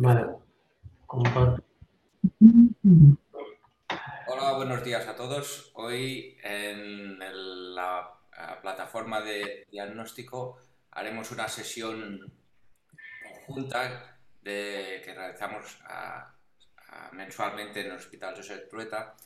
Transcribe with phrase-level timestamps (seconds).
[0.00, 0.26] Vale.
[4.28, 5.72] Hola, buenos días a todos.
[5.74, 7.18] Hoy en
[7.74, 8.08] la
[8.62, 10.60] plataforma de diagnóstico
[10.92, 12.32] haremos una sesión
[13.24, 15.80] conjunta que realizamos
[17.10, 19.16] mensualmente en el Hospital José Trueta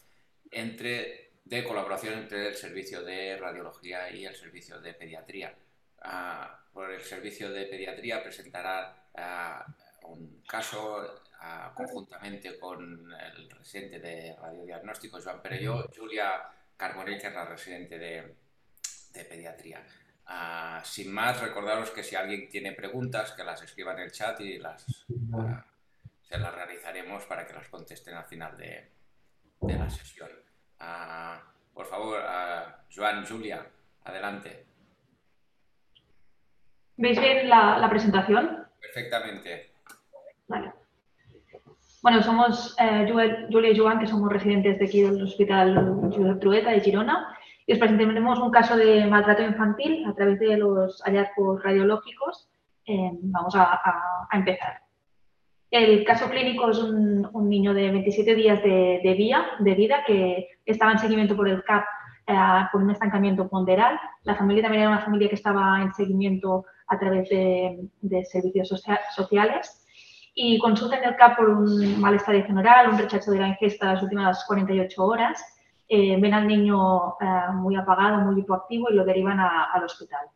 [0.51, 5.55] entre, de colaboración entre el servicio de radiología y el servicio de pediatría.
[6.01, 9.67] Ah, por el servicio de pediatría presentará ah,
[10.05, 16.43] un caso ah, conjuntamente con el residente de radiodiagnóstico Joan Perelló, Julia
[16.77, 18.35] Carbonell, que es la residente de,
[19.13, 19.85] de pediatría.
[20.85, 24.59] sin más, recordaros que si alguien tiene preguntas, que las escriba en el chat y
[24.59, 24.85] las,
[26.23, 28.91] se las realizaremos para que las contesten al final de,
[29.61, 30.31] de la sesión.
[31.73, 32.23] por favor,
[32.95, 33.67] Joan, Julia,
[34.05, 34.67] adelante.
[36.97, 38.67] ¿Veis bien la, presentación?
[38.81, 39.72] Perfectamente.
[42.03, 43.07] Bueno, somos eh,
[43.51, 47.29] Julia y Joan, que somos residentes de aquí del Hospital Josep Trueta de Girona,
[47.65, 52.51] y os presentaremos un caso de maltrato infantil a través de los hallazgos radiológicos.
[52.87, 53.81] Eh, vamos a,
[54.33, 54.81] empezar.
[55.71, 59.01] El caso clínico es un, niño de 27 días de,
[59.61, 61.85] de vida que estaba en seguimiento por el CAP
[62.27, 62.35] eh,
[62.71, 63.99] por un estancamiento ponderal.
[64.23, 68.69] La familia también era una familia que estaba en seguimiento a través de, servicios
[69.15, 69.82] sociales
[70.35, 74.45] y consultan el CAP por un malestar general, un rechazo de la ingesta las últimas
[74.47, 75.45] 48 horas.
[75.89, 80.27] Eh, ven al niño eh, muy apagado, muy hipoactivo y lo derivan al hospital.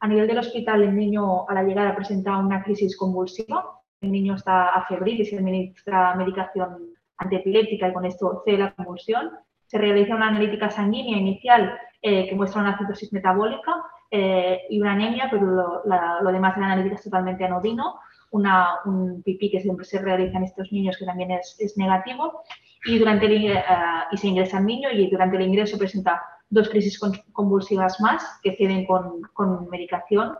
[0.00, 3.80] A nivel del hospital, el niño a la llegada presenta una crisis convulsiva.
[4.00, 8.72] El niño está a febril y se administra medicación antiepiléptica y con esto cede la
[8.72, 9.30] convulsión.
[9.66, 14.92] Se realiza una analítica sanguínea inicial eh, que muestra una citosis metabólica eh, y una
[14.92, 17.98] anemia, pero lo, demás de la analítica es totalmente anodino.
[18.34, 22.42] Un pipí que siempre se realiza en estos niños que también es, negativo
[22.84, 23.62] y, durante eh,
[24.10, 26.98] y se ingresa al niño y durante el ingreso presenta dos crisis
[27.32, 30.36] convulsivas más que ceden con, con medicación,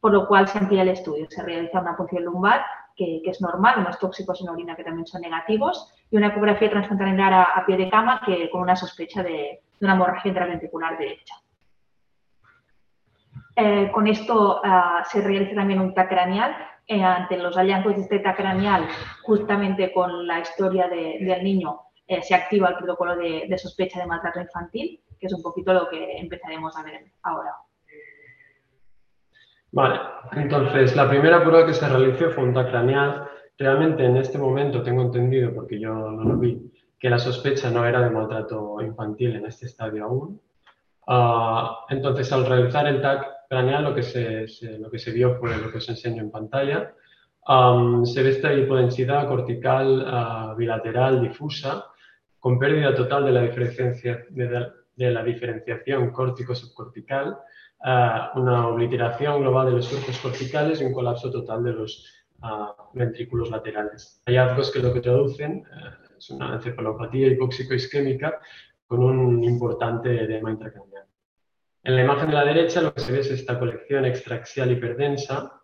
[0.00, 1.26] por lo cual se amplía el estudio.
[1.28, 2.64] Se realiza una punción lumbar
[2.96, 7.32] que, es normal, unos tóxicos en orina que también son negativos, y una ecografía transfrontalar
[7.32, 11.34] a, pie de cama que, con una sospecha de, de una hemorragia intraventricular derecha.
[13.56, 16.56] Eh, con esto ah, se realiza también un TAC craneal.
[16.86, 18.86] Eh, ante los hallazgos de este TAC craneal,
[19.22, 24.40] justamente con la historia del niño, eh, se activa el protocolo de, sospecha de maltrato
[24.40, 27.54] infantil, que es un poquito lo que empezaremos a ver ahora.
[29.72, 29.98] Vale,
[30.32, 33.28] entonces la primera prueba que se realizó fue un TAC craneal.
[33.56, 37.86] Realmente en este momento tengo entendido, porque yo no lo vi, que la sospecha no
[37.86, 40.40] era de maltrato infantil en este estadio aún.
[41.06, 45.56] Ah, entonces, al realizar el TAC craneal, lo que se, lo que se vio fue
[45.56, 46.92] lo que os enseño en pantalla.
[48.04, 51.84] se ve esta hipodensidad cortical ah, bilateral difusa
[52.40, 57.38] con pérdida total de la, diferencia, de, la diferenciación córtico-subcortical,
[57.84, 61.92] ah, una obliteración global de los surcos corticales y un colapso total de los
[62.92, 64.20] ventrículos laterales.
[64.26, 65.64] Hallazgos que lo que traducen
[66.18, 68.38] es una encefalopatía hipóxico-isquémica
[68.86, 71.04] con un importante edema intracranial.
[71.84, 75.60] En la imagen de la derecha lo que se ve es esta colección extraxial hiperdensa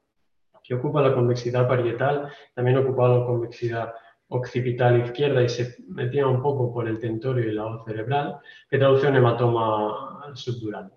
[0.62, 3.94] que ocupa la convexidad parietal, también ocupa la convexidad
[4.28, 8.36] occipital izquierda y se metía un poco por el tentorio y la hoz cerebral,
[8.68, 10.92] que traduce un hematoma subdural.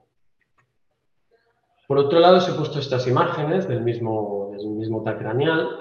[1.88, 5.80] Por otro lado, se he puesto estas imágenes del mismo, del mismo craneal,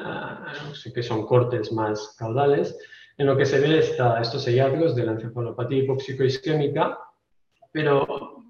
[0.86, 2.78] eh, que son cortes más caudales,
[3.19, 6.97] en lo que se ve estos hallazgos de la encefalopatía hipóxico-isquémica,
[7.72, 8.41] pero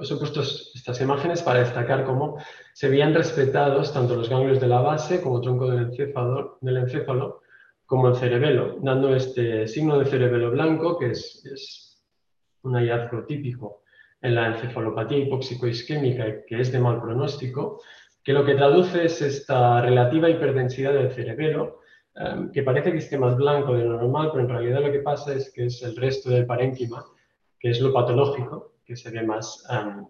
[0.00, 2.38] os he puesto estas imágenes para destacar cómo
[2.72, 7.42] se veían respetados tanto los ganglios de la base como tronco del encéfalo, del encéfalo
[7.84, 12.02] como el cerebelo, dando este signo de cerebelo blanco, que es, es
[12.62, 13.82] un hallazgo típico
[14.22, 17.82] en la encefalopatía hipóxico-isquémica que es de mal pronóstico,
[18.24, 21.80] que lo que traduce es esta relativa hiperdensidad del cerebelo,
[22.14, 25.00] em, que parece que esté más blanco de lo normal, pero en realidad lo que
[25.00, 27.04] pasa es que es el resto del parénquima,
[27.58, 30.06] que es lo patológico, que se ve más um,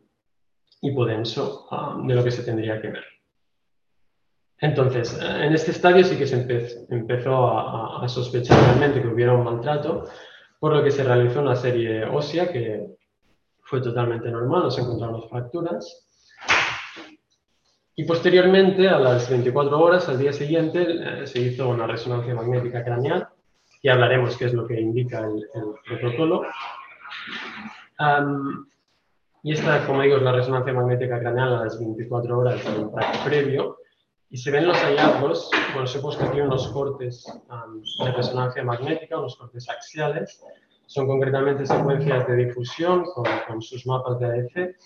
[0.83, 1.69] hipodenso
[2.05, 3.05] de lo que se tendría que ver.
[4.59, 6.37] Entonces, eh, en este estadio sí que se
[6.91, 10.05] empezó a, sospechar realmente que hubiera un maltrato,
[10.59, 12.87] por lo que se realizó una serie ósea que
[13.63, 16.07] fue totalmente normal, no se encontraron fracturas.
[17.95, 20.87] Y posteriormente, a las 24 horas, al día siguiente,
[21.23, 23.29] eh, se hizo una resonancia magnética craneal,
[23.83, 26.43] y hablaremos qué es lo que indica el, el protocolo
[29.45, 32.89] y esta, como digo, es la resonancia magnética craneal a las 24 horas del
[33.25, 33.79] previo.
[34.31, 37.27] Y se ven los hallazgos, bueno, se he puesto aquí unos cortes
[38.03, 40.43] de resonancia magnética, unos cortes axiales,
[40.87, 43.05] son concretamente secuencias de difusión
[43.47, 44.77] con, sus mapas de AEC.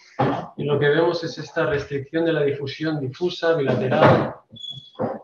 [0.56, 4.34] Y lo que vemos es esta restricción de la difusión difusa bilateral,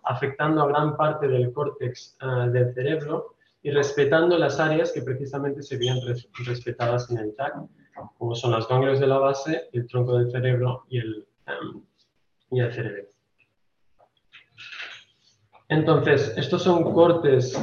[0.04, 5.62] afectando a gran parte del córtex eh, del cerebro y respetando las áreas que precisamente
[5.62, 5.98] se veían
[6.44, 7.54] respetadas en el TAC,
[8.18, 11.82] como son las ganglios de la base, el tronco del cerebro y el, em,
[12.50, 13.12] y el cerebro.
[15.72, 17.58] Entonces, estos son cortes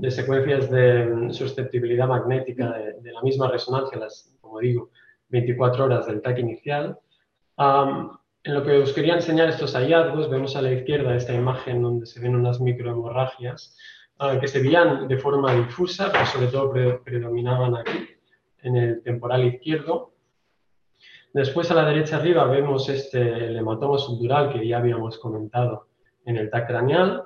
[0.00, 4.90] de secuencias de susceptibilidad magnética de, la misma resonancia, las, como digo,
[5.28, 6.98] 24 horas del TAC inicial.
[7.58, 12.06] en lo que os quería enseñar estos hallazgos, vemos a la izquierda esta imagen donde
[12.06, 13.76] se ven unas microhemorragias
[14.20, 16.72] uh, que se veían de forma difusa, pero sobre todo
[17.04, 18.15] predominaban aquí,
[18.66, 20.12] en el temporal izquierdo.
[21.32, 25.86] Después a la derecha arriba vemos este hematoma subdural que ya habíamos comentado
[26.24, 27.22] en el TAC craneal.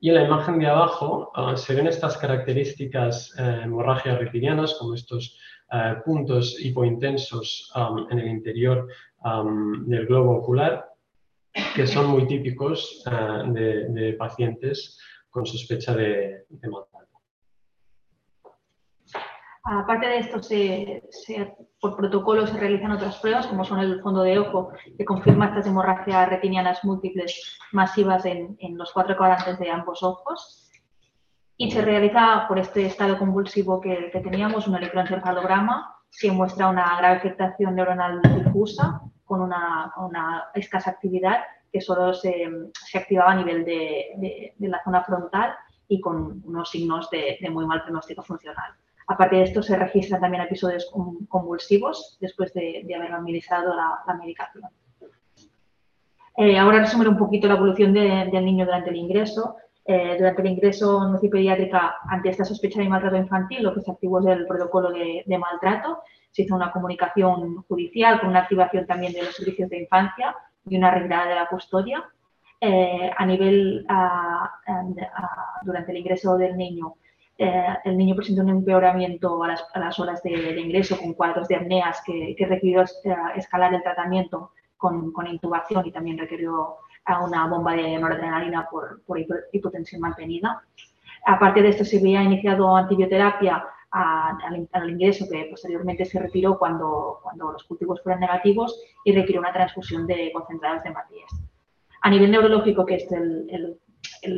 [0.00, 4.94] Y en la imagen de abajo ah, se ven estas características eh, hemorragias retinianas, como
[4.94, 5.38] estos
[5.72, 7.72] eh, puntos hipointensos
[8.10, 8.88] en el interior
[9.86, 10.84] del globo ocular,
[11.76, 14.98] que son muy típicos eh, de, pacientes
[15.30, 16.68] con sospecha de, de
[19.64, 20.40] Aparte de esto,
[21.80, 25.66] por protocolo se realizan otras pruebas, como son el fondo de ojo, que confirma estas
[25.66, 30.68] hemorragias retinianas múltiples masivas en, los cuatro cuadrantes de ambos ojos.
[31.56, 37.18] Y se realiza por este estado convulsivo que, teníamos un electroencefalograma que muestra una grave
[37.18, 41.38] afectación neuronal difusa con una, escasa actividad
[41.72, 42.50] que solo se,
[42.94, 45.54] activaba a nivel de, la zona frontal
[45.86, 48.74] y con unos signos de muy mal pronóstico funcional.
[49.06, 50.90] Aparte de esto, se registran también episodios
[51.28, 54.64] convulsivos después de, haber administrado la, medicación.
[56.36, 59.56] Eh, ahora resumir un poquito la evolución del niño durante el ingreso.
[59.84, 63.80] Eh, durante el ingreso en UCI pediátrica, ante esta sospecha de maltrato infantil, lo que
[63.80, 66.02] se activó es el protocolo de, maltrato.
[66.30, 70.76] Se hizo una comunicación judicial con una activación también de los servicios de infancia y
[70.76, 72.04] una retirada de la custodia.
[72.60, 73.84] Eh, a nivel,
[75.64, 76.94] durante el ingreso del niño,
[77.38, 82.02] eh, el niño presentó un empeoramiento a las, horas de, ingreso con cuadros de apneas
[82.04, 86.76] que, requirió eh, escalar el tratamiento con, intubación y también requirió
[87.24, 89.00] una bomba de noradrenalina por,
[89.52, 90.62] hipotensión mantenida.
[91.26, 97.64] Aparte de esto, se había iniciado antibioterapia al, ingreso que posteriormente se retiró cuando, los
[97.64, 101.30] cultivos fueron negativos y requirió una transfusión de concentrados de matías.
[102.02, 103.78] A nivel neurológico, que es el,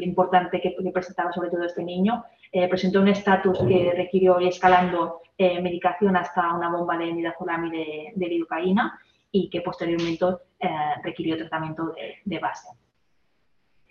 [0.02, 2.25] importante que, que, presentaba sobre todo este niño,
[2.56, 8.12] eh, presentó un estatus que requirió ir escalando eh, medicación hasta una bomba de midazolamide
[8.15, 8.97] de, lidocaína
[9.33, 10.25] y que posteriormente
[10.61, 10.69] eh,
[11.03, 11.93] requirió tratamiento
[12.25, 12.69] de, base.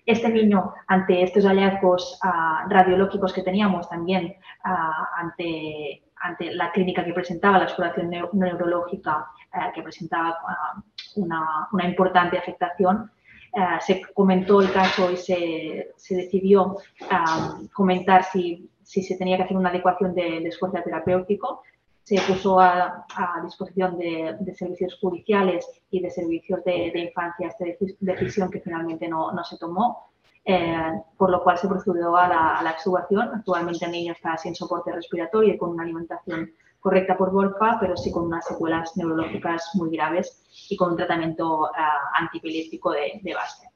[0.06, 4.34] Este niño, ante estos hallazgos ah, radiológicos que teníamos también,
[4.64, 9.28] ah, ante, ante la clínica que presentaba, la exploración neurológica
[9.76, 10.82] que presentaba ah,
[11.18, 13.12] una, una importante afectación,
[13.56, 16.78] eh, se comentó el caso y se, se decidió
[17.72, 21.62] comentar si, si, se tenía que hacer una adecuación de, esfuerzo terapéutico.
[22.04, 23.06] Se puso a,
[23.44, 27.66] disposición de, servicios judiciales y de servicios de, infancia esta
[28.00, 30.10] decisión que finalmente no, no se tomó.
[30.46, 33.30] Eh, por lo cual se procedió a la, a la, extubación.
[33.34, 36.52] Actualmente el niño está sin soporte respiratorio y con una alimentación
[36.84, 41.62] correcta por Volfa, pero sí con unas secuelas neurológicas muy graves y con un tratamiento
[41.62, 41.68] uh,
[42.16, 43.70] antipiléptico de, base.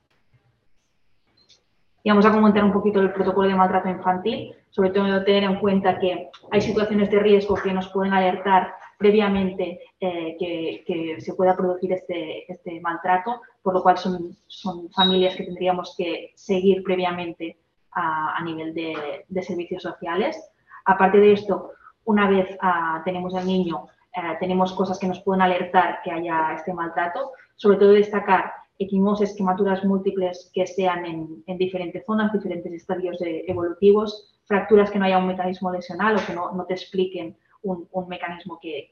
[2.04, 5.60] Y vamos a comentar un poquito el protocolo de maltrato infantil, sobre todo tener en
[5.60, 11.56] cuenta que hay situaciones de riesgo que nos pueden alertar previamente eh, que, se pueda
[11.56, 17.58] producir este, este, maltrato, por lo cual son, son, familias que tendríamos que seguir previamente
[17.94, 20.38] a, nivel de, de servicios sociales.
[20.86, 21.72] Aparte de esto,
[22.08, 26.54] una vez ah, tenemos al niño, eh, tenemos cosas que nos pueden alertar que haya
[26.54, 33.18] este maltrato, sobre todo destacar equimoses, quematuras múltiples que sean en, diferentes zonas, diferentes estadios
[33.22, 38.60] evolutivos, fracturas que no haya un mecanismo lesional o que no, te expliquen un, mecanismo
[38.62, 38.90] que,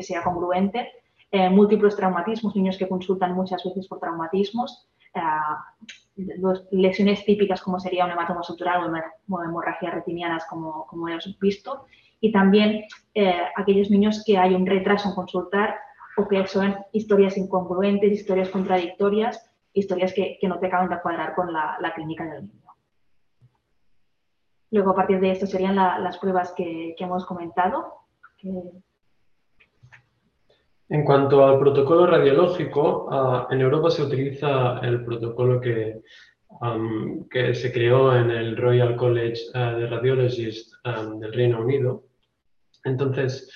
[0.00, 0.88] sea congruente,
[1.30, 5.20] eh, múltiples traumatismos, niños que consultan muchas veces por traumatismos, eh,
[6.70, 8.90] lesiones típicas como sería un hematoma sutural
[9.28, 11.86] o hemorragias retinianas como, como hemos visto
[12.22, 15.74] y también eh, aquellos niños que hay un retraso en consultar
[16.16, 21.52] o que son historias incongruentes, historias contradictorias, historias que, no te acaban de cuadrar con
[21.52, 22.60] la, clínica del niño.
[24.70, 27.92] Luego, a partir de esto, serían las pruebas que, hemos comentado.
[30.88, 36.02] En cuanto al protocolo radiológico, ah, en Europa se utiliza el protocolo que,
[37.30, 40.80] que se creó en el Royal College ah, de Radiologists
[41.18, 42.11] del Reino Unido.
[42.84, 43.50] Entonces,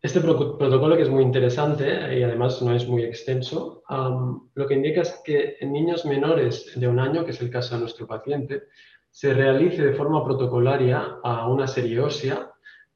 [0.00, 3.82] este protocolo, que es muy interesante y además no es muy extenso,
[4.54, 7.74] lo que indica es que en niños menores de un año, que es el caso
[7.74, 8.64] de nuestro paciente,
[9.10, 12.50] se realice de forma protocolaria una serie ósea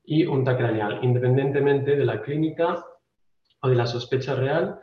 [0.05, 2.85] y un craneal, independientemente de la clínica
[3.63, 4.81] o de la sospecha real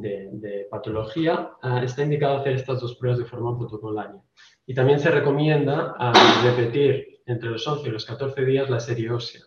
[0.00, 4.20] de, patología, ah, está indicado hacer estas dos pruebas de forma protocolaria.
[4.66, 5.94] Y también se recomienda
[6.42, 9.42] repetir entre los 11 y los 14 días la serie ósea,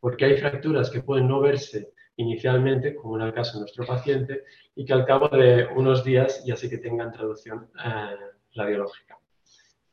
[0.00, 4.44] porque hay fracturas que pueden no verse inicialmente, como en el caso de nuestro paciente,
[4.74, 8.16] y que al cabo de unos días ya sí que tengan traducción eh,
[8.54, 9.18] radiológica.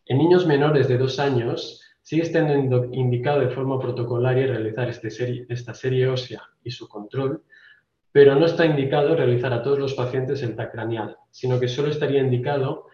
[0.06, 5.08] En niños menores de dos años sigue estando indicado de forma protocolaria realizar este
[5.50, 7.44] esta serie ósea y su control,
[8.12, 11.90] pero no está indicado realizar a todos los pacientes el TAC craneal, sino que solo
[11.90, 12.86] estaría indicado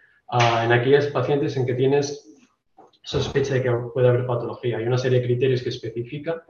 [0.63, 2.30] en aquellos pacientes en que tienes
[3.01, 4.77] sospecha de que puede haber patología.
[4.77, 6.45] Hay una serie de criterios que especifica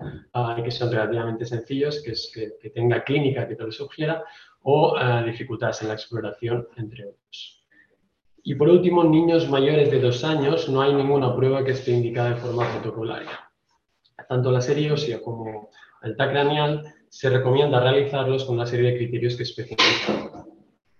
[0.57, 4.23] y que son relativamente sencillos, que es que, tenga clínica que te lo sugiera
[4.63, 7.63] o ah, dificultades en la exploración, entre otros.
[8.43, 12.31] Y por último, niños mayores de dos años no hay ninguna prueba que esté indicada
[12.31, 13.51] de forma protocolaria.
[14.27, 15.69] Tanto la serie ósea como
[16.01, 20.45] el TAC craneal se recomienda realizarlos con una serie de criterios que especifican,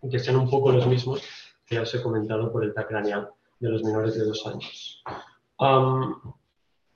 [0.10, 1.24] que sean un poco los mismos
[1.66, 3.30] que ya os he comentado por el TAC craneal
[3.60, 5.04] de los menores de dos años.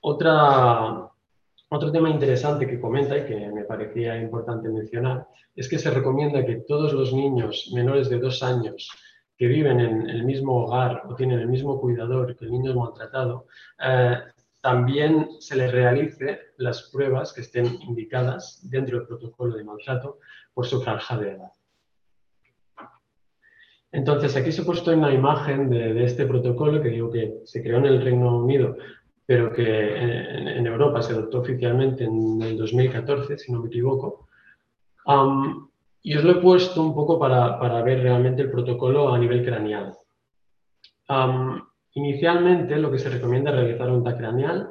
[0.00, 1.10] Otra,
[1.68, 6.44] otro tema interesante que comenta y que me parecía importante mencionar es que se recomienda
[6.44, 8.90] que todos los niños menores de dos años
[9.36, 13.46] que viven en el mismo hogar o tienen el mismo cuidador que el niño maltratado,
[13.78, 14.16] eh,
[14.60, 20.18] también se les realice las pruebas que estén indicadas dentro del protocolo de maltrato
[20.52, 21.52] por su franja de edad.
[23.92, 27.78] Entonces, aquí se ha puesto una imagen de, este protocolo que digo que se creó
[27.78, 28.76] en el Reino Unido,
[29.24, 34.28] pero que en, Europa se adoptó oficialmente en el 2014, si no me equivoco.
[36.02, 39.44] Y os lo he puesto un poco para, para ver realmente el protocolo a nivel
[39.44, 39.94] craneal.
[41.94, 44.70] inicialmente, lo que se recomienda es realizar TAC craneal,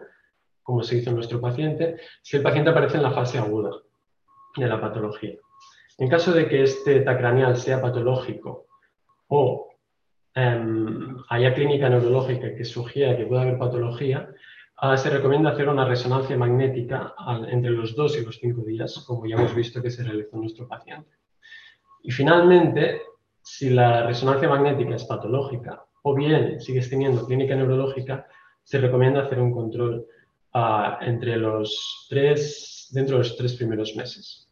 [0.62, 3.72] como se hizo en nuestro paciente, si el paciente aparece en la fase aguda
[4.56, 5.36] de la patología.
[5.98, 8.65] En caso de que este TAC craneal sea patológico
[9.28, 9.70] o
[10.36, 14.30] em, haya clínica neurológica que sugiera que pueda haber patología,
[14.78, 17.14] ah, se recomienda hacer una resonancia magnética
[17.48, 20.42] entre los dos y los cinco días, como ya hemos visto que se realizó en
[20.42, 21.12] nuestro paciente.
[22.04, 23.02] Y finalmente,
[23.42, 28.28] si la resonancia magnética es patológica o bien sigues teniendo clínica neurológica,
[28.64, 30.06] se recomienda hacer un control
[30.54, 34.45] ah, entre los tres, dentro de los tres primeros meses.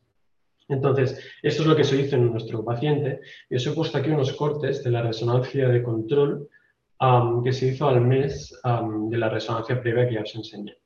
[0.68, 4.10] Entonces, esto es lo que se hizo en nuestro paciente y os he puesto aquí
[4.10, 6.50] unos cortes de la resonancia de control
[7.44, 8.58] que se hizo al mes
[9.10, 10.78] de la resonancia previa que ya os enseñé.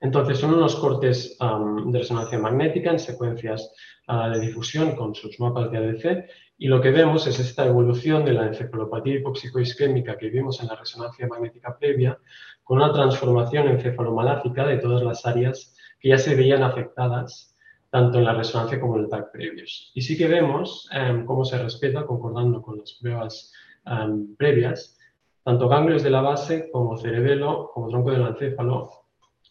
[0.00, 3.72] Entonces, son unos cortes de resonancia magnética en secuencias
[4.08, 6.28] ah, de difusión con sus mapas de ADC
[6.58, 10.76] y lo que vemos es esta evolución de la encefalopatía hipóxico-isquémica que vimos en la
[10.76, 12.18] resonancia magnética previa
[12.64, 17.51] con una transformación encefalomalácica de todas las áreas que ya se veían afectadas
[17.92, 19.92] tanto en la resonancia como en el TAC previos.
[19.94, 23.52] Y sí que vemos em, cómo se respeta, concordando con las pruebas
[23.84, 24.98] em, previas,
[25.44, 28.90] tanto ganglios de la base como cerebelo, como tronco del encéfalo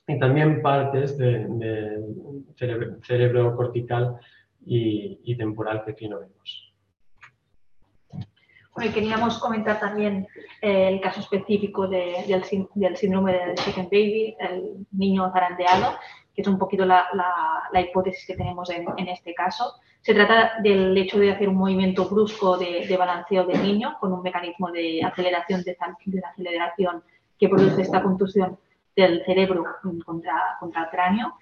[0.08, 1.48] y también partes de,
[3.04, 4.18] cerebro, cortical
[4.66, 6.74] y, temporal que aquí no vemos.
[8.74, 10.28] Bueno, y queríamos comentar también
[10.64, 12.44] eh, el caso específico del,
[12.96, 15.98] síndrome de Chicken Baby, el niño zarandeado,
[16.34, 17.06] que es un poquito la,
[17.74, 19.76] hipótesis que tenemos en, este caso.
[20.02, 24.22] Se trata del hecho de hacer un movimiento brusco de, balanceo del niño con un
[24.22, 27.04] mecanismo de aceleración, de, de aceleración
[27.38, 28.58] que produce esta contusión
[28.96, 29.64] del cerebro
[30.06, 31.34] contra, contra el cráneo.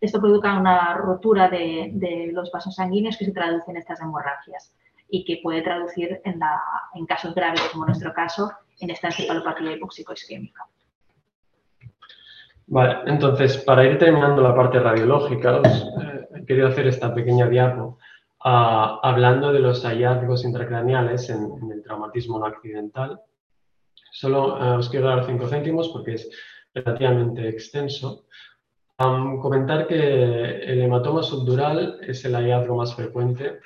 [0.00, 4.72] Esto provoca una rotura de, los vasos sanguíneos que se traduce en estas hemorragias
[5.08, 6.60] y que puede traducir en, la,
[6.94, 10.66] en casos graves, como en nuestro caso, en esta encefalopatía hipóxico-isquémica.
[12.68, 17.48] Vale, entonces, para ir terminando la parte radiológica, os eh, he querido hacer esta pequeña
[17.48, 17.98] diapo
[18.44, 23.20] ah, hablando de los hallazgos intracraneales en, el traumatismo no accidental.
[24.10, 26.28] Solo eh, os quiero dar cinco céntimos porque es
[26.74, 28.26] relativamente extenso.
[28.96, 30.02] comentar que
[30.72, 33.60] el hematoma subdural es el hallazgo más frecuente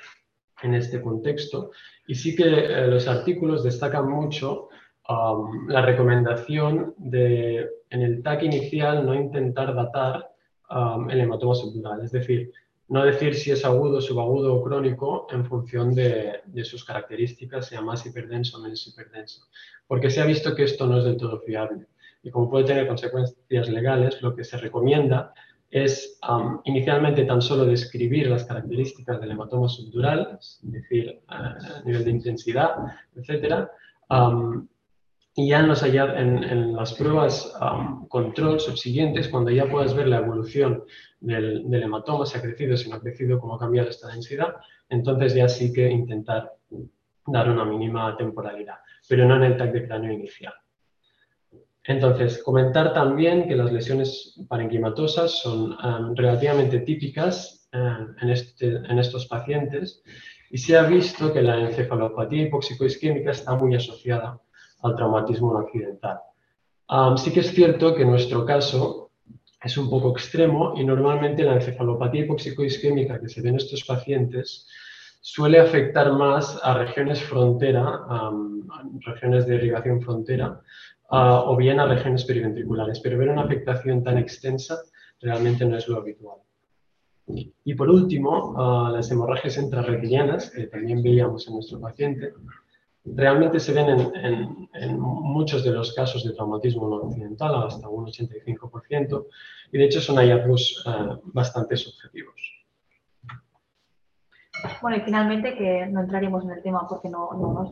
[0.61, 1.71] en este contexto
[2.05, 4.69] y sí que eh, los artículos destacan mucho
[5.07, 10.31] la recomendación de en el TAC inicial no intentar datar
[11.09, 12.51] el hematoma subdural, es decir,
[12.87, 18.05] no decir si es agudo, subagudo o crónico en función de, sus características, sea más
[18.05, 19.47] hiperdenso o menos hiperdenso,
[19.87, 21.87] porque se ha visto que esto no es del todo fiable.
[22.23, 25.33] Y como puede tener consecuencias legales, lo que se recomienda
[25.69, 26.19] es
[26.65, 31.21] inicialmente tan solo describir las características del hematoma subdural, es decir,
[31.85, 32.75] nivel de intensidad,
[33.15, 33.71] etcétera,
[35.35, 37.53] y ya en, las pruebas
[38.09, 40.83] control subsiguientes, cuando ya puedas ver la evolución
[41.19, 44.55] del, hematoma, si ha crecido, si no ha crecido, cómo ha cambiado esta densidad,
[44.89, 46.51] entonces ya sí que intentar
[47.25, 48.75] dar una mínima temporalidad,
[49.07, 50.53] pero no en el TAC de cráneo inicial.
[51.83, 55.75] Entonces, comentar también que las lesiones parenquimatosas son
[56.15, 60.03] relativamente típicas en, este, en, estos pacientes
[60.49, 64.39] y se ha visto que la encefalopatía hipoxicoisquémica está muy asociada
[64.83, 66.19] al traumatismo no accidental.
[67.17, 69.11] sí que es cierto que nuestro caso
[69.63, 74.67] es un poco extremo y normalmente la encefalopatía hipoxicoisquémica que se ve en estos pacientes
[75.21, 78.01] suele afectar más a regiones frontera,
[79.01, 80.59] regiones de irrigación frontera,
[81.09, 84.79] o bien a regiones periventriculares, pero ver una afectación tan extensa
[85.19, 86.37] realmente no es lo habitual.
[87.63, 92.33] Y por último, las hemorragias intrarretinianas, que también veíamos en nuestro paciente,
[93.05, 99.25] realmente se ven en, muchos de los casos de traumatismo no occidental, hasta un 85%,
[99.71, 102.35] y de hecho son hallazgos eh, bastante subjetivos.
[104.81, 107.71] Bueno, y finalmente, que no entraremos en el tema porque no, no,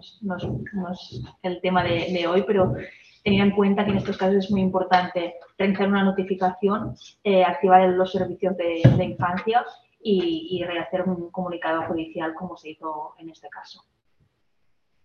[0.92, 2.74] es, el tema de, hoy, pero
[3.24, 7.88] tenía en cuenta que en estos casos es muy importante realizar una notificación, eh, activar
[7.90, 9.64] los servicios de, infancia
[10.02, 13.84] y rehacer un comunicado judicial como se hizo en este caso.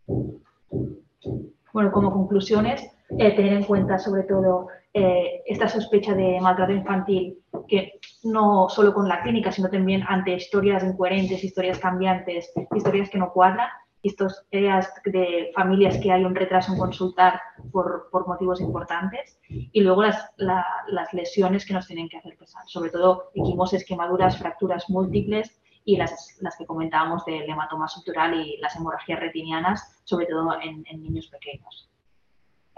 [0.07, 7.39] Bueno, como conclusiones, eh, tener en cuenta sobre todo eh, esta sospecha de maltrato infantil,
[7.69, 13.19] que no solo con la clínica, sino también ante historias incoherentes, historias cambiantes, historias que
[13.19, 13.69] no cuadran,
[14.03, 17.41] historias de familias que hay un retraso en consultar
[17.73, 22.91] por, motivos importantes, y luego las, las, lesiones que nos tienen que hacer pesar, sobre
[22.91, 28.75] todo equimosis, quemaduras, fracturas múltiples y las, las que comentábamos del hematoma subdural y las
[28.77, 31.91] hemorragias retinianas, sobre todo en, niños pequeños.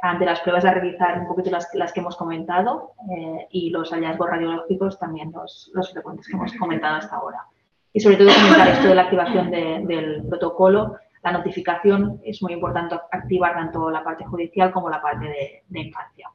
[0.02, 3.90] Ante las pruebas a realizar un poquito las, las que hemos comentado eh, y los
[3.92, 7.46] hallazgos radiológicos también los, los, frecuentes que hemos comentado hasta ahora.
[7.92, 10.96] Y sobre todo comentar esto de la activación del protocolo.
[11.22, 15.80] La notificación es muy importante activar tanto la parte judicial como la parte de, de
[15.80, 16.30] infancia.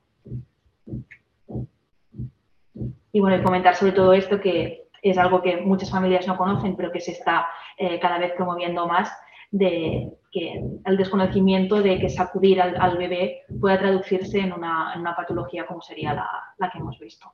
[3.13, 6.75] Y bueno, y comentar sobre todo esto que es algo que muchas familias no conocen,
[6.75, 9.11] pero que se está eh, cada vez promoviendo más,
[9.49, 15.81] de que el desconocimiento de que sacudir al, bebé pueda traducirse en una, patología como
[15.81, 17.33] sería la, que hemos visto.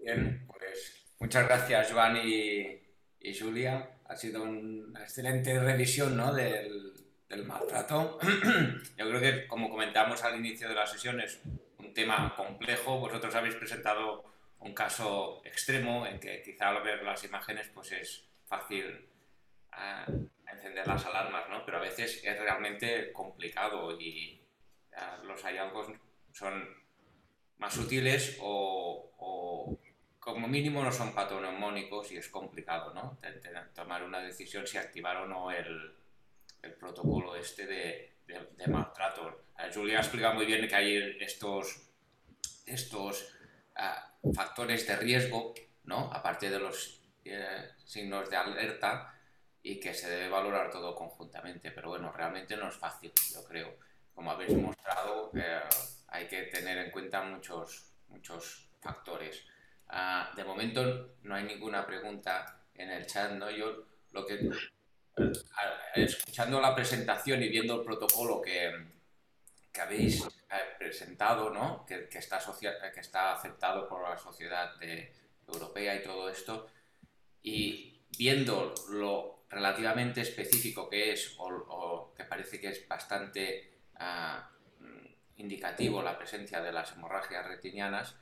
[0.00, 2.80] Bien, pues muchas gracias Joan y,
[3.38, 3.90] Julia.
[4.06, 6.34] Ha sido una excelente revisión ¿no?
[6.34, 8.18] del, del maltrato.
[8.98, 11.40] Yo creo que, como comentamos al inicio de la sesión, es
[11.78, 12.98] un tema complejo.
[12.98, 14.24] Vosotros habéis presentado
[14.58, 19.08] un caso extremo en que quizá al ver las imágenes pues es fácil
[19.72, 20.04] ah,
[20.52, 21.64] encender las alarmas, ¿no?
[21.64, 24.42] pero a veces es realmente complicado y
[24.96, 25.86] ah, los hallazgos
[26.32, 26.68] son
[27.58, 29.78] más sutiles o,
[30.18, 33.18] como mínimo no son patoneumónicos y es complicado ¿no?
[33.74, 35.94] tomar una decisión si activar o no el,
[36.62, 38.16] el protocolo este de,
[38.68, 39.44] maltrato.
[39.74, 41.88] Julia ha explicado muy bien que hay estos,
[42.66, 43.34] estos
[43.76, 46.10] ah, factores de riesgo, ¿no?
[46.12, 49.14] aparte de los eh, signos de alerta,
[49.62, 51.70] y que se debe valorar todo conjuntamente.
[51.70, 53.76] Pero bueno, realmente no es fácil, yo creo.
[54.14, 55.60] Como habéis mostrado, eh,
[56.08, 59.44] hay que tener en cuenta muchos, muchos factores.
[59.88, 63.50] Ah, de momento no hay ninguna pregunta en el chat, ¿no?
[63.50, 64.50] Yo lo que
[65.94, 68.72] escuchando la presentación y viendo el protocolo que,
[69.72, 70.28] que habéis eh,
[70.78, 71.84] presentado, ¿no?
[71.86, 72.38] que, que, está
[72.94, 74.72] que está aceptado por la sociedad
[75.46, 76.68] europea y todo esto,
[77.42, 84.50] y viendo lo relativamente específico que es, o, que parece que es bastante ah,
[85.36, 88.14] indicativo la presencia de las hemorragias retinianas,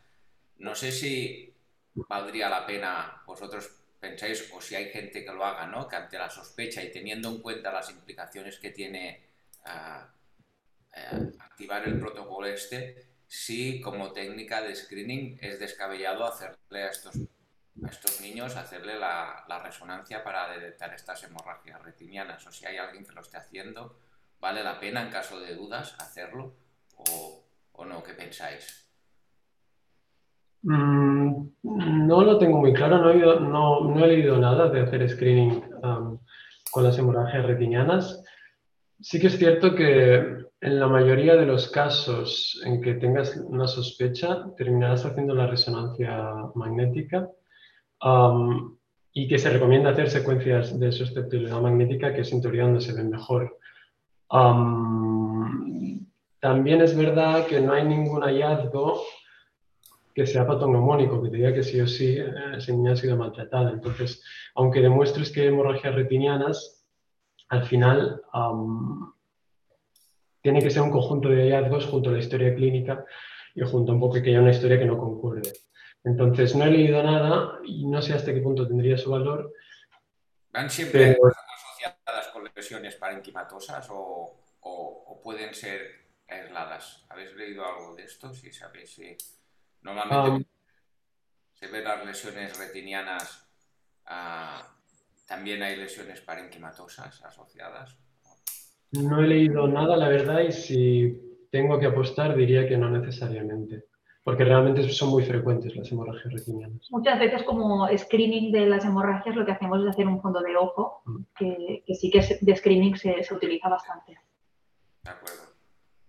[0.59, 1.55] no sé si
[1.95, 5.89] valdría la pena vosotros pensáis, o si hay gente que lo haga, ¿no?
[5.89, 9.27] que ante la sospecha y teniendo en cuenta las implicaciones que tiene
[9.67, 17.17] eh, activar el protocolo este, si como técnica de screening es descabellado hacerle a estos,
[17.89, 23.13] estos niños, hacerle la, resonancia para detectar estas hemorragias retinianas, o si hay alguien que
[23.13, 23.99] lo esté haciendo,
[24.41, 26.55] ¿Vale la pena en caso de dudas hacerlo
[26.95, 27.45] o,
[27.85, 28.03] no?
[28.03, 28.88] ¿Qué pensáis?
[30.63, 35.63] Mm, no lo tengo muy claro, no he, leído nada de hacer screening
[36.71, 38.25] con las hemorragias retinianas.
[39.01, 40.17] Sí que es cierto que
[40.61, 46.35] en la mayoría de los casos en que tengas una sospecha, terminarás haciendo la resonancia
[46.55, 47.29] magnética
[49.13, 52.93] y que se recomienda hacer secuencias de susceptibilidad magnética, que es en teoría donde se
[52.93, 53.57] ven mejor.
[56.41, 59.01] también es verdad que no hay ningún hallazgo
[60.19, 63.17] que sea patognomónico, que te diga que sí o sí eh, esa niña ha sido
[63.17, 63.71] maltratada.
[63.71, 64.21] Entonces,
[64.57, 66.85] aunque demuestres que hay hemorragias retinianas,
[67.49, 68.21] al final
[70.43, 73.05] tiene que ser un conjunto de hallazgos junto a la historia clínica
[73.55, 75.53] y junto a un poco que haya una historia que no concuerde.
[76.03, 79.53] Entonces, no he leído nada y no sé hasta qué punto tendría su valor.
[80.51, 84.35] ¿Van siempre asociadas con lesiones parenquimatosas o,
[85.23, 87.07] pueden ser aisladas?
[87.09, 88.35] ¿Habéis leído algo de esto?
[88.35, 89.17] Si sabéis si
[89.83, 90.49] normalmente
[91.55, 93.49] se ven las lesiones retinianas
[94.07, 94.75] a
[95.29, 97.99] ¿También hay lesiones parenquimatosas asociadas?
[98.93, 103.85] No he leído nada, la verdad, y si tengo que apostar diría que no necesariamente,
[104.25, 106.89] porque realmente son muy frecuentes las hemorragias retinianas.
[106.91, 110.57] Muchas veces como screening de las hemorragias lo que hacemos es hacer un fondo de
[110.57, 111.23] ojo, mm.
[111.37, 114.19] que, sí que de screening se, utiliza bastante.
[115.05, 115.43] De acuerdo.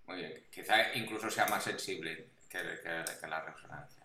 [0.08, 0.32] Muy bien.
[0.50, 4.04] Quizá incluso sea más sensible que, la resonancia.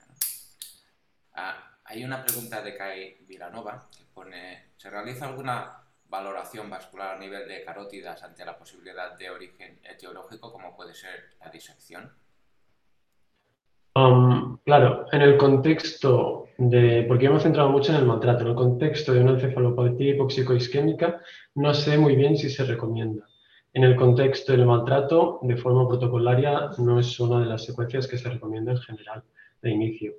[1.34, 7.18] Ah, hay una pregunta de Kai Vilanova que pone, ¿se realiza alguna valoración vascular a
[7.18, 12.12] nivel de carótidas ante la posibilidad de origen etiológico como puede ser la disección?
[13.96, 18.54] Um, claro, en el contexto de, porque hemos centrado mucho en el maltrato, en el
[18.54, 20.16] contexto de una encefalopatía
[20.56, 21.20] isquémica
[21.54, 23.26] no sé muy bien si se recomienda.
[23.74, 28.16] En el contexto del maltrato, de forma protocolaria, no es una de las secuencias que
[28.16, 29.22] se recomienda en general
[29.60, 30.14] de inicio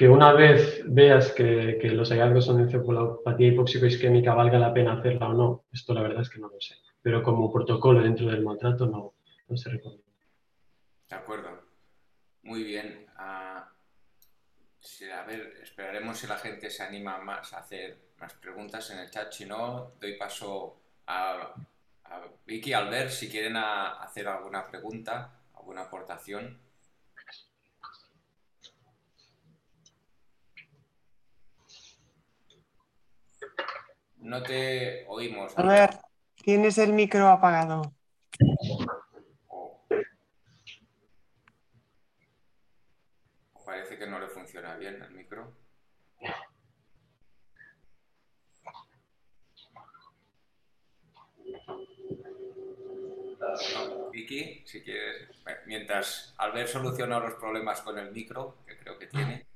[0.00, 5.34] que una vez veas que, los hallazgos son encefalopatía hipóxico-isquémica valga la pena hacerla o
[5.34, 6.74] no, esto la verdad es que no lo sé.
[7.02, 9.12] Pero como protocolo dentro del maltrato no,
[9.54, 10.06] se recomienda.
[11.06, 11.50] De acuerdo.
[12.44, 13.08] Muy bien.
[13.14, 13.70] Ah,
[15.14, 19.10] a ver, esperaremos si la gente se anima más a hacer más preguntas en el
[19.10, 19.30] chat.
[19.30, 21.54] Si no, doy paso a,
[22.10, 26.60] a Vicky, Albert, si quieren hacer alguna pregunta, alguna aportación.
[34.18, 35.56] No te oímos.
[35.56, 35.90] A ver,
[36.34, 37.94] tienes el micro apagado.
[39.48, 39.86] Oh.
[43.64, 45.59] Parece que no le funciona bien el micro.
[54.12, 55.28] Vicky, si quieres,
[55.66, 59.46] mientras Albert soluciona los problemas con el micro, que creo que tiene.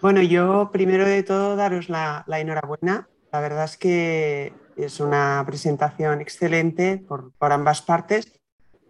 [0.00, 6.22] Bueno, yo primero de todo daros la enhorabuena la verdad es que es una presentación
[6.22, 8.32] excelente por, ambas partes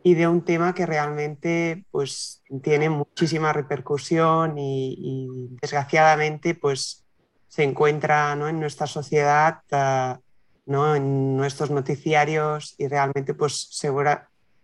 [0.05, 7.05] y de un tema que realmente pues, tiene muchísima repercusión y, desgraciadamente pues,
[7.49, 10.21] se encuentra en nuestra sociedad, ah,
[10.67, 10.95] ¿no?
[10.95, 13.69] en nuestros noticiarios y realmente pues,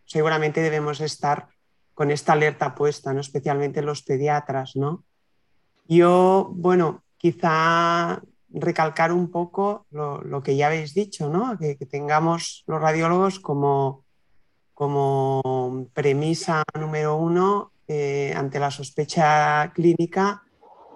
[0.04, 1.48] seguramente debemos estar
[1.94, 3.20] con esta alerta puesta, ¿no?
[3.20, 4.76] especialmente los pediatras.
[4.76, 5.04] ¿no?
[5.88, 11.56] Yo, bueno, quizá recalcar un poco lo, que ya habéis dicho, ¿no?
[11.58, 14.04] que, tengamos los radiólogos como,
[14.74, 17.72] como premisa número uno
[18.34, 20.42] ante la sospecha clínica,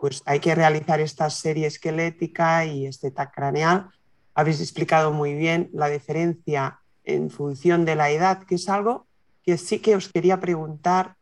[0.01, 3.91] pues hay que realizar esta serie esquelética y este TAC craneal.
[4.37, 9.07] Habéis explicado muy bien la diferencia en función de la edad, que es algo
[9.43, 11.17] que sí que os quería preguntar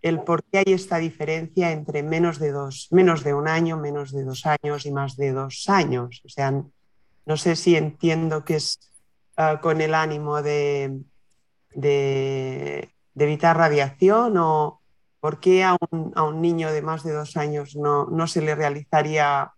[0.00, 4.12] el por qué hay esta diferencia entre menos de, dos, menos de un año, menos
[4.12, 6.22] de dos años y más de dos años.
[6.24, 6.52] O sea,
[7.26, 8.78] no sé si entiendo que es
[9.36, 11.00] ah, con el ánimo de,
[11.74, 14.80] de, evitar radiación o
[15.18, 19.52] por qué a un, niño de más de dos años no, se le realizaría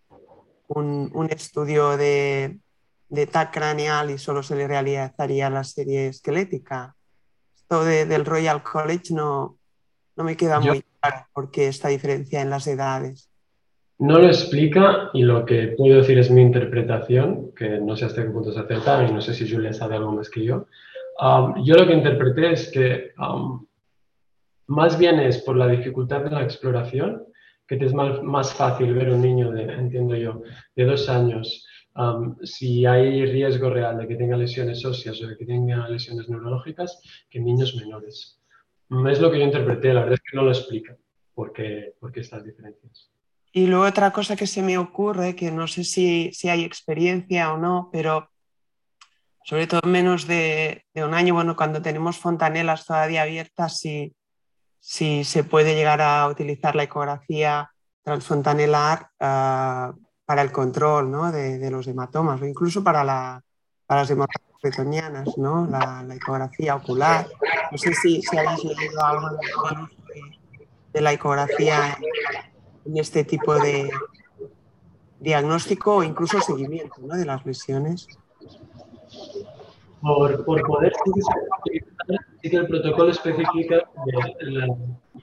[0.69, 2.59] un, estudio de,
[3.15, 6.95] de TAC craneal y solo se le realizaría la serie esquelética.
[7.55, 9.57] Esto del Royal College no,
[10.17, 13.31] no me queda muy claro por qué esta diferencia en las edades.
[13.99, 18.23] No lo explica y lo que puedo decir es mi interpretación, que no sé hasta
[18.23, 20.67] qué punto se acerta y no sé si Julia sabe algo más que yo.
[21.21, 23.65] Um, yo lo que interpreté es que um,
[24.67, 27.25] más bien es por la dificultad de la exploración,
[27.67, 30.43] que te es más, más fácil ver un niño de, entiendo yo,
[30.75, 31.65] de dos años
[32.43, 37.01] si hay riesgo real de que tenga lesiones óseas o de que tenga lesiones neurológicas
[37.31, 38.41] que en niños menores.
[39.11, 40.97] Es lo que yo interpreté, la verdad es que no lo explica
[41.35, 43.11] por qué, estas diferencias.
[43.53, 47.53] Y luego otra cosa que se me ocurre, que no sé si, si hay experiencia
[47.53, 48.29] o no, pero
[49.45, 54.15] sobre todo menos de, un año, bueno, cuando tenemos fontanelas todavía abiertas, si,
[54.81, 57.71] si se puede llegar a utilizar la ecografía
[58.03, 61.31] transfontanelar uh, para el control ¿no?
[61.31, 63.43] de, los hematomas o incluso para, la,
[63.87, 65.67] para las hemorragias petonianas, ¿no?
[65.67, 67.27] La, ecografía ocular.
[67.71, 69.29] No sé si, si habéis leído algo
[70.93, 71.99] de, la ecografía
[72.85, 73.91] en, este tipo de
[75.21, 77.17] diagnóstico o incluso seguimiento ¿no?
[77.17, 78.07] de las lesiones.
[80.01, 80.93] Por, por poder
[82.43, 84.67] el protocolo especifica que la,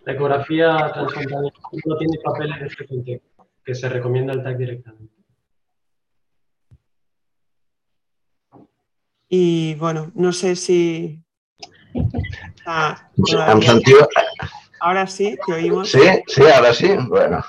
[0.07, 1.53] ecografía transfrontal
[1.85, 3.30] no tiene papel en este contexto
[3.71, 5.13] que se recomienda el TAC directamente.
[9.29, 11.23] Y bueno, no sé si...
[12.65, 13.09] Ah,
[14.81, 15.89] ahora sí, te oímos.
[15.89, 16.89] Sí, sí, ahora sí.
[17.07, 17.41] Bueno,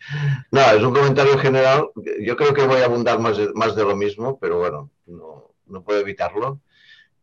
[0.50, 1.90] no, es un comentario general.
[2.22, 5.54] Yo creo que voy a abundar más de, más de lo mismo, pero bueno, no,
[5.66, 6.60] no puedo evitarlo.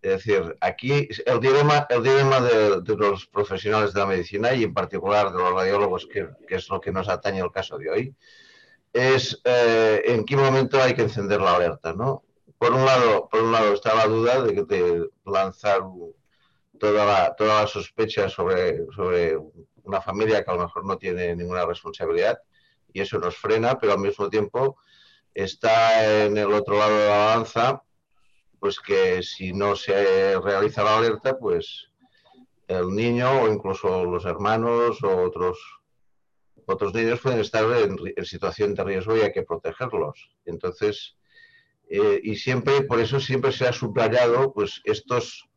[0.02, 4.64] Es decir, aquí el dilema, el dilema de, de, los profesionales de la medicina y
[4.64, 7.90] en particular de los radiólogos, que, que es lo que nos atañe el caso de
[7.90, 8.16] hoy,
[8.96, 12.24] es eh, en qué momento hay que encender la alerta, ¿no?
[12.58, 15.82] Por un lado, por un lado está la duda de, de lanzar
[16.80, 19.38] toda la, toda la sospecha sobre, sobre
[19.84, 22.40] una familia que a lo mejor no tiene ninguna responsabilidad
[22.94, 24.78] y eso nos frena, pero al mismo tiempo
[25.34, 27.84] está en el otro lado de la balanza,
[28.62, 31.90] pues que si no se realiza la alerta, pues
[32.70, 35.60] el niño o incluso los hermanos o otros
[36.66, 40.30] otros niños pueden estar en, situación de riesgo y hay que protegerlos.
[40.46, 41.16] Entonces,
[41.90, 45.48] eh, y siempre, por eso siempre se ha subrayado pues, estos,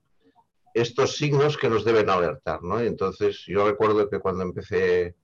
[0.74, 2.62] estos signos que nos deben alertar.
[2.62, 2.80] ¿no?
[2.80, 5.16] entonces, yo recuerdo que cuando empecé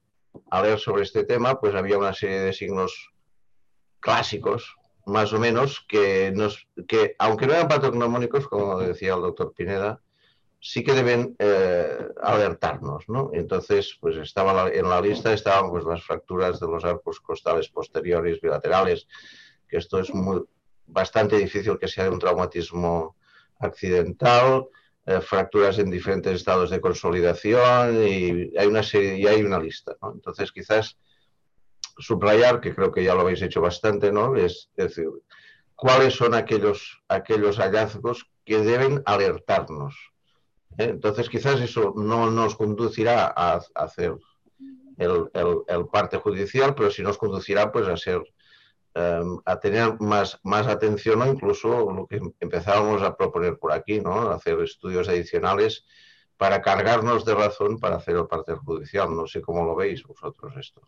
[0.51, 3.11] a leer sobre este tema, pues había una serie de signos
[4.01, 4.75] clásicos,
[5.07, 10.01] más o menos, que, nos, que aunque no eran patognomónicos, como decía el doctor Pineda,
[10.67, 13.29] sí que deben eh, alertarnos, ¿no?
[13.35, 18.41] Entonces, pues estaba en la lista estaban pues las fracturas de los arcos costales posteriores
[18.41, 19.07] bilaterales,
[19.69, 20.43] que esto es muy,
[20.87, 23.15] bastante difícil que sea un traumatismo
[23.59, 24.67] accidental,
[25.05, 29.95] eh, fracturas en diferentes estados de consolidación y hay una serie, y hay una lista,
[30.01, 30.13] ¿no?
[30.13, 30.97] Entonces, quizás
[31.99, 34.35] subrayar, que creo que ya lo habéis hecho bastante, ¿no?
[34.35, 35.11] Es, es decir,
[35.77, 40.14] cuáles son aquellos, aquellos hallazgos que deben alertarnos.
[40.79, 44.17] Entonces, quizás eso no nos conducirá a, hacer
[44.97, 48.23] el, parte judicial, pero sí nos conducirá pues, a ser
[48.95, 54.01] em, a tener más, más atención o incluso lo que empezábamos a proponer por aquí,
[54.01, 54.31] ¿no?
[54.31, 55.85] hacer estudios adicionales
[56.37, 59.15] para cargarnos de razón para hacer el parte judicial.
[59.15, 60.83] No sé cómo lo veis vosotros esto.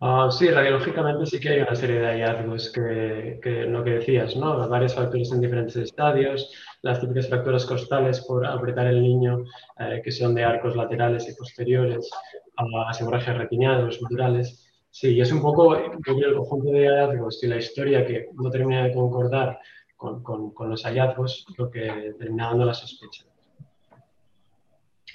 [0.00, 4.36] Ah, sí, radiológicamente sí que hay una serie de hallazgos que, que lo que decías,
[4.36, 4.68] ¿no?
[4.68, 9.44] Varias fracturas en diferentes estadios, las típicas fracturas costales por apretar el niño,
[9.80, 12.08] eh, que son de arcos laterales y posteriores,
[12.56, 14.70] a hemorragias retinianas, suturales.
[14.88, 15.90] Sí, es un poco, el
[16.36, 19.58] conjunto de hallazgos y la historia que no termina de concordar
[19.96, 23.24] con, con, con los hallazgos lo que termina dando la sospecha.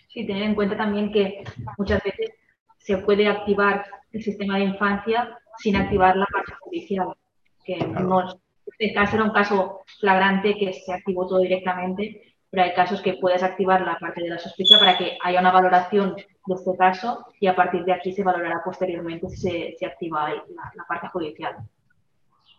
[0.09, 1.43] Sí, tener en cuenta también que
[1.77, 2.31] muchas veces
[2.77, 7.13] se puede activar el sistema de infancia sin activar la parte judicial.
[7.65, 12.73] Que no, este caso era un caso flagrante que se activó todo directamente, pero hay
[12.73, 16.55] casos que puedes activar la parte de la sospecha para que haya una valoración de
[16.55, 21.07] este caso y a partir de aquí se valorará posteriormente si se, activa la, parte
[21.07, 21.55] judicial.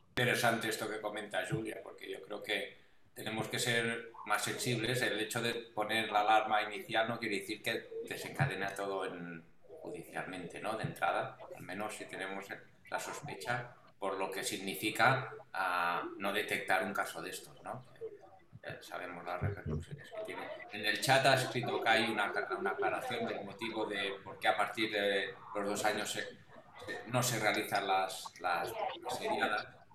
[0.08, 2.76] Interesante esto que comenta Julia, porque yo creo que
[3.14, 5.02] tenemos que ser más sensibles.
[5.02, 9.44] El hecho de poner la alarma inicial no quiere decir que desencadena todo en,
[9.84, 10.76] judicialmente, ¿no?
[10.76, 12.46] De entrada, al menos si tenemos
[12.90, 17.84] la sospecha, por lo que significa ah, no detectar un caso de estos, ¿no?
[18.80, 20.42] sabemos las repercusiones que tiene.
[20.72, 24.48] En el chat ha escrito que hay una, una aclaración del motivo de por qué
[24.48, 26.18] a partir de los dos años
[27.08, 28.72] no se realizan las, las,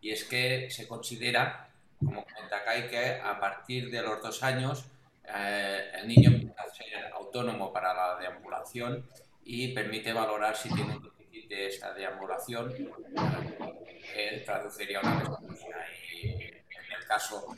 [0.01, 1.67] y es que se considera,
[1.99, 4.85] como comenta Kai, que a partir de los dos años
[5.25, 9.05] eh, el niño empieza a ser autónomo para la deambulación
[9.51, 15.67] y permite valorar si tiene un déficit de esta deambulación, que traduciría una respuesta.
[16.13, 16.61] Y en
[16.95, 17.55] el caso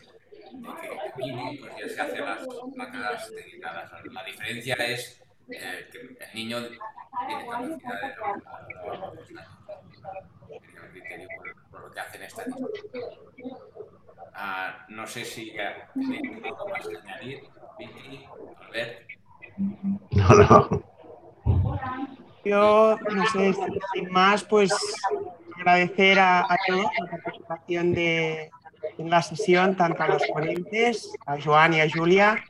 [0.54, 3.91] de que tiene, pues ya se hacen las placas dedicadas.
[4.10, 6.80] La diferencia es eh, que el niño tiene
[7.45, 8.67] capacidad de trabajar
[12.13, 13.58] en esta disciplina.
[14.34, 15.51] Ah, no sé si
[15.93, 17.43] tenéis algo más que añadir,
[17.77, 18.25] Vicky,
[18.62, 19.10] Albert.
[20.12, 20.90] No, no.
[22.44, 23.56] Yo, no sé,
[23.94, 24.72] sin más, pues
[25.58, 28.50] agradecer a, a todos la participación de,
[28.98, 32.44] en la sesión, tanto a los ponentes, a Joan y a Julia,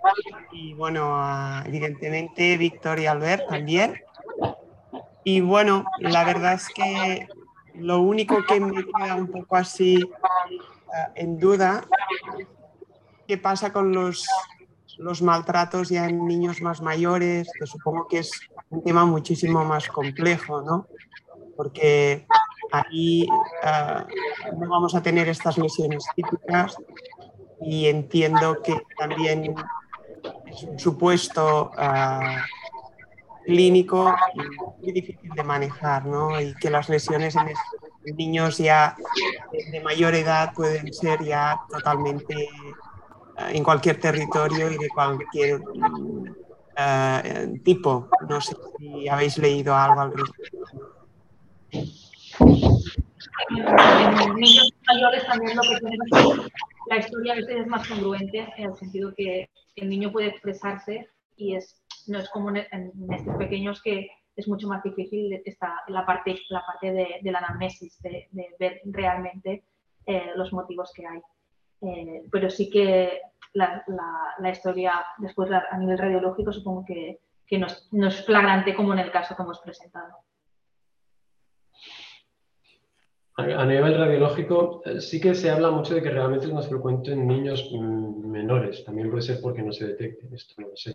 [0.52, 4.02] y bueno, a, evidentemente Víctor y Albert también.
[5.24, 7.28] Y bueno, la verdad es que
[7.76, 11.86] lo único que me queda un poco así uh, en duda,
[13.28, 14.26] ¿qué pasa con los,
[14.98, 17.50] los maltratos ya en niños más mayores?
[17.60, 18.32] Que supongo que es
[18.72, 20.88] un tema muchísimo más complejo, ¿no?
[21.56, 22.26] Porque
[22.72, 26.78] ahí uh, no vamos a tener estas lesiones típicas
[27.62, 29.54] y entiendo que también
[30.48, 32.40] es un supuesto uh,
[33.46, 34.16] clínico
[34.82, 36.40] muy difícil de manejar, ¿no?
[36.40, 37.50] Y que las lesiones en,
[38.18, 38.96] niños ya
[39.72, 42.48] de mayor edad pueden ser ya totalmente
[43.38, 45.62] uh, en cualquier territorio y de cualquier
[47.64, 48.10] tipo.
[48.28, 50.58] No sé si habéis leído algo al respecto.
[53.50, 56.52] En niños mayores también lo que tenemos
[56.88, 61.10] la historia a veces es más congruente en el sentido que el niño puede expresarse
[61.38, 65.82] y es no es como en, en estos pequeños que es mucho más difícil esta,
[65.88, 69.64] la parte, la parte de, de la anamnesis, de, de, ver realmente
[70.06, 71.22] eh, los motivos que hay.
[71.82, 73.22] Eh, pero sí que
[73.54, 77.20] la, historia después a nivel radiológico supongo que,
[77.52, 80.16] que no, es, flagrante como en el caso que hemos presentado.
[83.36, 87.28] A nivel radiológico, sí que se habla mucho de que realmente es más frecuente en
[87.28, 88.86] niños menores.
[88.86, 90.94] También puede ser porque no se detecte, esto no lo sé.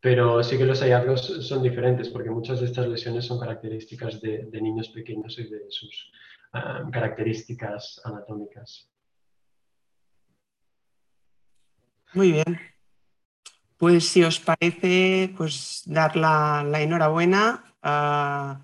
[0.00, 4.46] Pero sí que los hallazgos son diferentes porque muchas de estas lesiones son características de,
[4.52, 6.12] niños pequeños y de sus
[6.54, 8.93] uh, características anatómicas.
[12.14, 12.60] Muy bien.
[13.76, 17.64] Pues si os parece, pues dar la, la enhorabuena.
[17.82, 18.62] Uh,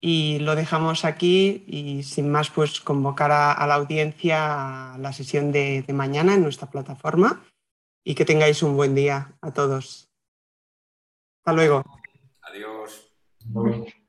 [0.00, 5.14] y lo dejamos aquí y sin más pues convocar a, a la audiencia a la
[5.14, 7.42] sesión de, de, mañana en nuestra plataforma
[8.04, 10.10] y que tengáis un buen día a todos.
[11.38, 11.82] Hasta luego.
[12.42, 13.10] Adiós.
[13.56, 14.03] Adiós.